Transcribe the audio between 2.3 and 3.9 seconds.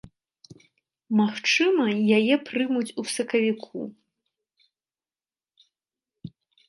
прымуць ў сакавіку.